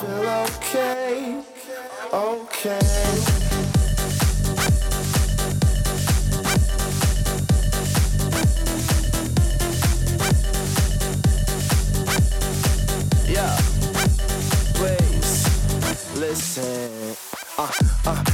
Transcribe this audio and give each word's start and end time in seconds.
feel 0.00 0.28
okay, 0.28 1.42
okay. 2.12 3.40
listen. 16.20 17.16
Uh, 17.58 17.70
uh 18.06 18.29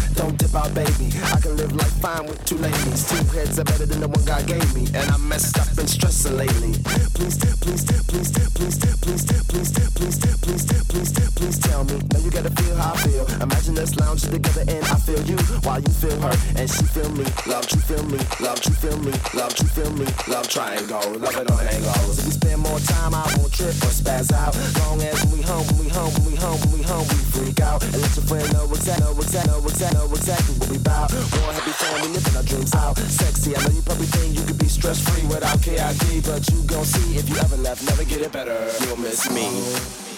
triangle, 20.56 21.18
love 21.20 21.36
it 21.36 21.50
on 21.50 21.66
angles. 21.66 22.18
If 22.18 22.24
we 22.24 22.30
spend 22.30 22.60
more 22.62 22.80
time, 22.80 23.14
I 23.14 23.28
won't 23.36 23.52
trip 23.52 23.76
or 23.84 23.92
spaz 23.92 24.32
out. 24.32 24.56
Long 24.80 25.02
as 25.02 25.20
we 25.32 25.42
home, 25.42 25.66
when 25.66 25.84
we 25.84 25.88
home, 25.90 26.12
when 26.14 26.32
we 26.32 26.36
home, 26.36 26.58
when 26.60 26.78
we 26.78 26.82
home, 26.82 27.06
we 27.08 27.20
freak 27.28 27.60
out. 27.60 27.82
And 27.84 27.92
let 27.92 28.16
your 28.16 28.24
friend 28.24 28.52
know 28.54 28.64
exactly, 28.72 29.04
know 29.04 29.20
exactly, 29.20 29.52
know 29.52 29.68
exactly, 29.68 29.98
know 29.98 30.14
exactly 30.14 30.45
what 30.54 30.68
we 30.70 30.78
bout. 30.78 31.12
More 31.12 31.52
happy 31.52 31.72
we 32.02 32.08
living 32.14 32.36
our 32.36 32.42
dreams 32.42 32.74
out. 32.74 32.96
Sexy, 32.98 33.56
I 33.56 33.62
know 33.62 33.74
you 33.74 33.82
probably 33.82 34.06
think 34.06 34.38
you 34.38 34.44
could 34.44 34.58
be 34.58 34.68
stress 34.68 35.00
free 35.00 35.26
without 35.26 35.60
KID, 35.62 36.24
but 36.26 36.48
you 36.50 36.62
gon' 36.64 36.84
see 36.84 37.16
if 37.18 37.28
you 37.28 37.36
ever 37.36 37.56
left, 37.56 37.84
never 37.84 38.04
get 38.04 38.20
it 38.22 38.32
better. 38.32 38.56
You'll 38.84 38.96
miss 38.98 39.30
me. 39.30 39.46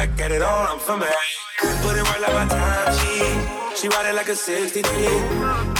back 0.00 0.20
at 0.22 0.32
it 0.32 0.40
all, 0.40 0.64
I'm 0.72 0.78
from 0.78 1.02
it. 1.02 1.12
Put 1.82 1.94
it 2.00 2.04
work 2.08 2.20
like 2.24 2.34
my 2.40 2.46
time, 2.48 2.88
she, 3.00 3.14
she 3.76 3.86
ride 3.88 4.08
it 4.08 4.14
like 4.14 4.28
a 4.28 4.34
63. 4.34 4.80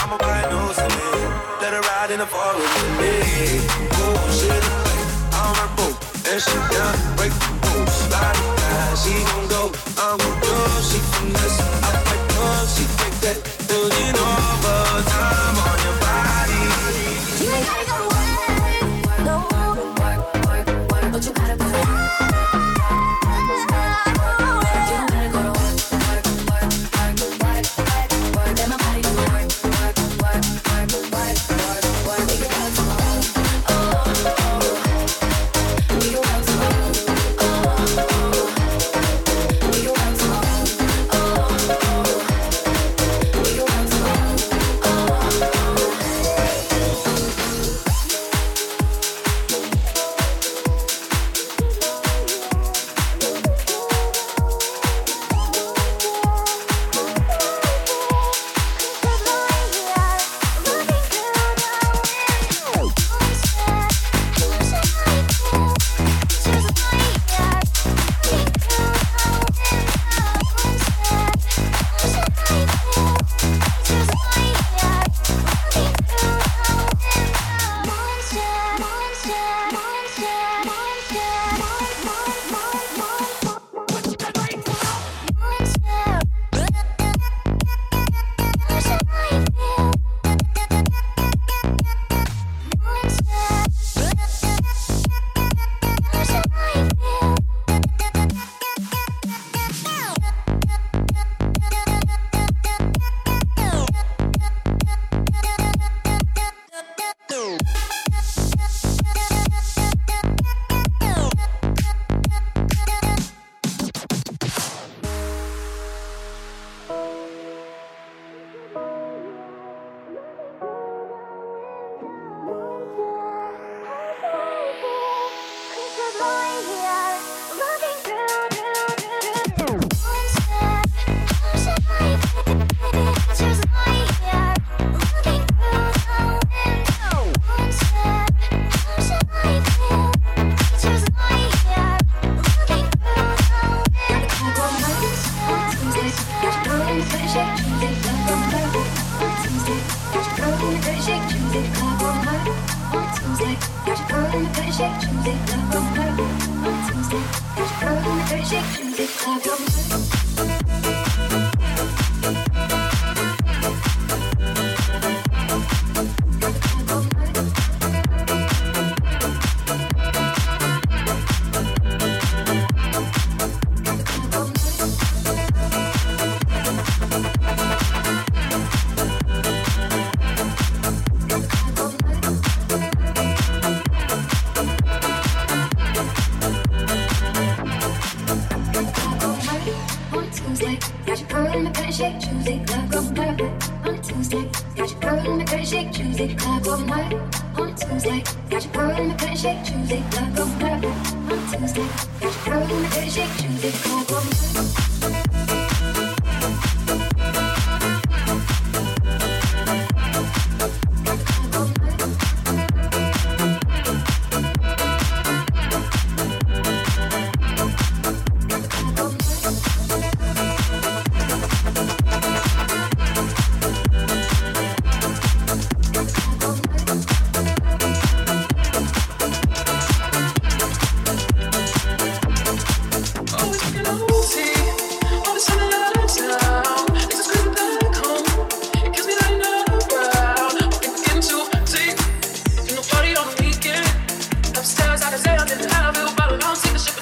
I'ma 0.00 0.16
buy 0.18 0.40
a 0.44 0.46
new 0.52 0.68
cement, 0.76 1.20
let 1.62 1.72
her 1.72 1.80
ride 1.90 2.10
in 2.14 2.18
the 2.18 2.28
forest 2.34 2.68
with 2.76 2.92
me. 3.00 3.14
Cool 3.96 4.20
shit, 4.38 4.64
I'm 5.40 5.54
her 5.60 5.70
boo, 5.76 5.92
and 6.28 6.40
she 6.44 6.58
done 6.74 6.96
break 7.16 7.32
the 7.40 7.48
rules. 7.64 7.92
Slide 8.04 8.38
it 8.44 8.52
down, 8.60 8.92
she 9.02 9.14
gon' 9.28 9.48
go, 9.54 9.62
I'm 10.04 10.18
gon' 10.22 10.38
go. 10.44 10.54
She 10.88 10.98
finesse, 11.12 11.58
I 11.88 11.92
fight, 12.04 12.68
she 12.74 12.84
take 13.00 13.16
that, 13.24 13.38
building 13.68 14.16
over 14.20 15.02
time. 15.14 15.59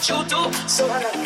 you 0.08 0.24
do. 0.24 0.52
So 0.68 0.88
I 0.88 1.17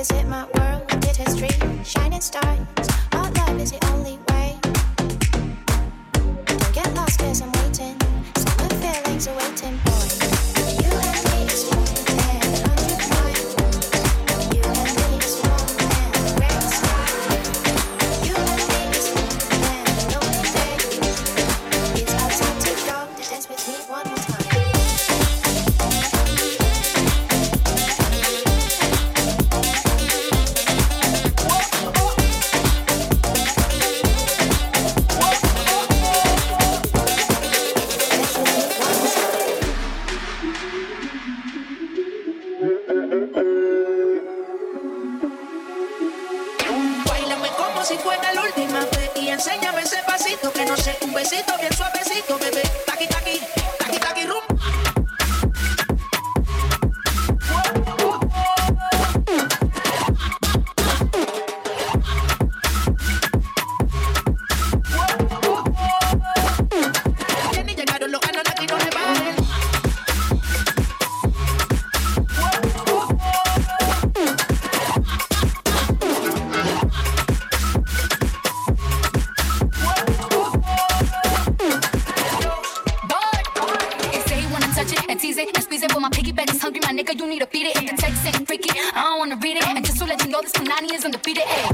is 0.00 0.10
it 0.12 0.26
my 0.26 0.46
world? 0.54 0.88
Did 1.00 1.14
history 1.14 1.50
shining 1.84 2.22
stars? 2.22 2.66
Our 3.12 3.30
love 3.32 3.60
is 3.60 3.72
the 3.72 3.84
only 3.92 4.18
way. 4.30 4.58
Don't 6.46 6.72
get 6.72 6.86
I'm 7.42 7.52
waiting. 7.52 7.98
Summer 8.34 8.70
feelings 8.80 9.28
are 9.28 9.36
waiting. 9.36 10.29
nigga, 87.00 87.18
you 87.18 87.26
need 87.26 87.40
to 87.40 87.46
beat 87.46 87.66
it. 87.66 87.76
If 87.76 87.90
the 87.90 87.96
text 87.96 88.26
ain't 88.26 88.46
freaky, 88.46 88.70
I 88.70 89.02
don't 89.02 89.18
wanna 89.18 89.36
read 89.36 89.56
it. 89.56 89.66
And 89.66 89.84
just 89.84 89.98
to 89.98 90.04
let 90.04 90.22
you 90.24 90.30
know, 90.30 90.40
this 90.40 90.52
Panani 90.52 90.92
is 90.92 91.04
undefeated. 91.04 91.44
Ay. 91.46 91.69